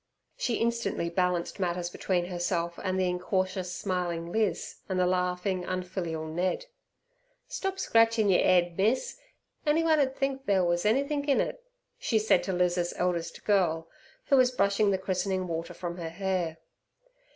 She 0.35 0.55
instantly 0.55 1.11
balanced 1.11 1.59
matters 1.59 1.91
between 1.91 2.25
herself 2.25 2.79
and 2.83 2.99
the 2.99 3.07
incautiously 3.07 3.69
smiling 3.71 4.31
Liz 4.31 4.77
and 4.89 4.99
the 4.99 5.05
laughing 5.05 5.63
unfilial 5.63 6.25
Ned. 6.25 6.65
"Stop 7.47 7.77
scratchin' 7.77 8.27
yer 8.27 8.39
'ed, 8.41 8.75
miss; 8.77 9.19
anyone 9.63 9.99
'ud 9.99 10.15
think 10.15 10.47
there 10.47 10.65
wus 10.65 10.87
anythink 10.87 11.27
in 11.27 11.39
it," 11.39 11.63
she 11.99 12.17
said 12.17 12.41
to 12.45 12.51
Liz's 12.51 12.95
eldest 12.97 13.45
girl, 13.45 13.89
who 14.29 14.37
was 14.37 14.49
brushing 14.49 14.89
the 14.89 14.97
christening 14.97 15.47
water 15.47 15.71
from 15.75 15.97
her 15.97 16.09
hair. 16.09 16.57